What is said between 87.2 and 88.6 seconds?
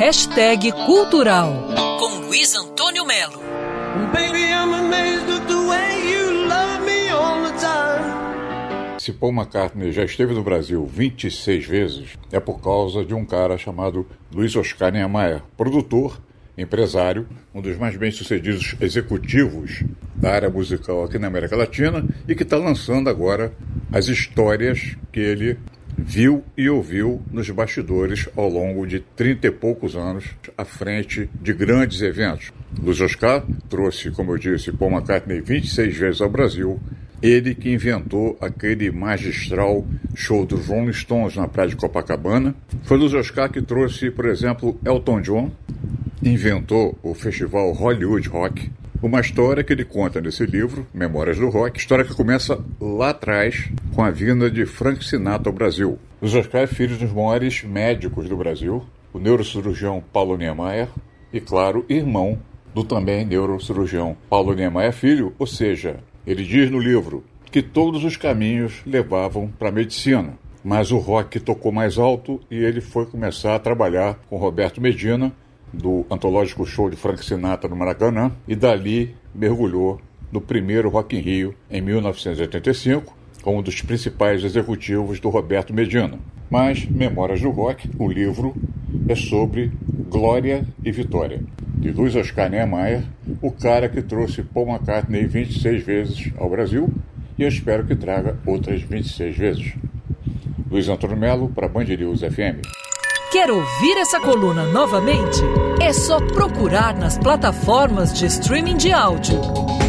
do Rock, o livro,